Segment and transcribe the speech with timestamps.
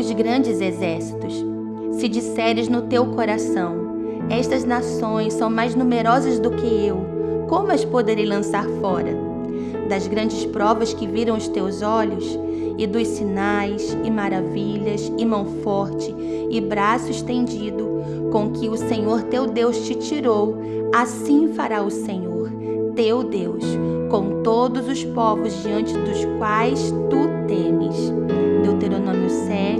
[0.00, 1.44] os grandes exércitos.
[1.92, 3.74] Se disseres no teu coração:
[4.30, 9.14] Estas nações são mais numerosas do que eu, como as poderei lançar fora?
[9.88, 12.38] Das grandes provas que viram os teus olhos,
[12.78, 16.14] e dos sinais, e maravilhas, e mão forte,
[16.48, 17.90] e braço estendido,
[18.32, 20.56] com que o Senhor teu Deus te tirou,
[20.94, 22.50] assim fará o Senhor,
[22.94, 23.64] teu Deus,
[24.10, 28.10] com todos os povos diante dos quais tu temes.
[28.62, 29.79] Deuteronômio 7,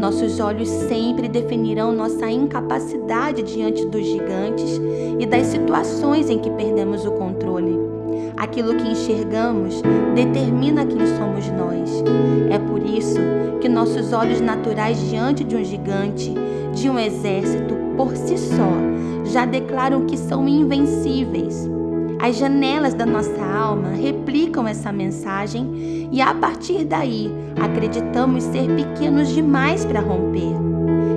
[0.00, 4.80] Nossos olhos sempre definirão nossa incapacidade diante dos gigantes
[5.18, 7.78] e das situações em que perdemos o controle.
[8.34, 9.82] Aquilo que enxergamos
[10.14, 12.02] determina quem somos nós.
[12.48, 13.20] É por isso
[13.60, 16.32] que nossos olhos naturais diante de um gigante,
[16.72, 18.72] de um exército, por si só,
[19.26, 21.68] já declaram que são invencíveis.
[22.22, 29.30] As janelas da nossa alma replicam essa mensagem e a partir daí acreditamos ser pequenos
[29.30, 30.54] demais para romper.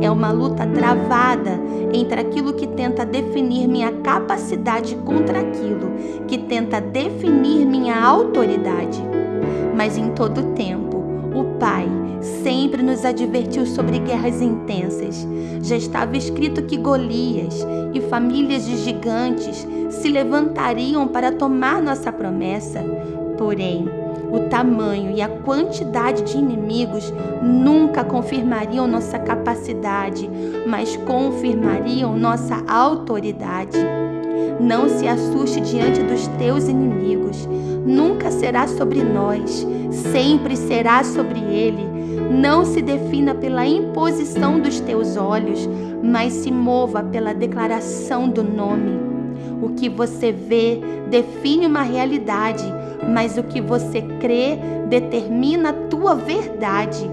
[0.00, 1.52] É uma luta travada
[1.92, 5.92] entre aquilo que tenta definir minha capacidade contra aquilo
[6.26, 9.00] que tenta definir minha autoridade.
[9.76, 10.96] Mas em todo tempo,
[11.32, 11.86] o Pai
[12.48, 15.28] sempre nos advertiu sobre guerras intensas.
[15.60, 17.54] Já estava escrito que Golias
[17.92, 22.82] e famílias de gigantes se levantariam para tomar nossa promessa.
[23.36, 23.86] Porém,
[24.32, 30.26] o tamanho e a quantidade de inimigos nunca confirmariam nossa capacidade,
[30.66, 33.76] mas confirmariam nossa autoridade.
[34.60, 37.48] Não se assuste diante dos teus inimigos.
[37.86, 39.66] Nunca será sobre nós,
[40.12, 41.86] sempre será sobre ele.
[42.30, 45.68] Não se defina pela imposição dos teus olhos,
[46.02, 48.98] mas se mova pela declaração do nome.
[49.62, 50.80] O que você vê
[51.10, 52.64] define uma realidade,
[53.12, 54.58] mas o que você crê
[54.88, 57.08] determina a tua verdade.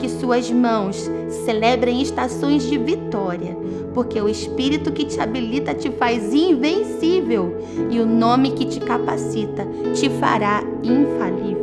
[0.00, 1.10] Que suas mãos
[1.44, 3.56] celebrem estações de vitória,
[3.92, 7.56] porque o Espírito que te habilita te faz invencível
[7.90, 11.59] e o nome que te capacita te fará infalível.